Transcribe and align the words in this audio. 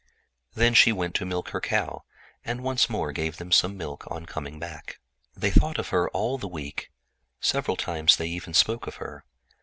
Then 0.55 0.73
she 0.73 0.91
went 0.91 1.13
to 1.17 1.27
milk 1.27 1.49
her 1.49 1.61
cow, 1.61 2.05
and 2.43 2.63
once 2.63 2.89
more 2.89 3.11
gave 3.11 3.37
them 3.37 3.51
some 3.51 3.77
milk 3.77 4.05
on 4.09 4.25
coming 4.25 4.57
back. 4.57 4.99
They 5.37 5.51
thought 5.51 5.77
of 5.77 5.89
her 5.89 6.09
all 6.09 6.39
the 6.39 6.47
week; 6.47 6.91
several 7.39 7.77
times 7.77 8.15
they 8.15 8.25
even 8.25 8.55
spoke 8.55 8.87
of 8.87 8.95
her. 8.95 9.23